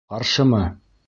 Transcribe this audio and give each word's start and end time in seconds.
Ҡаршымы? 0.13 0.63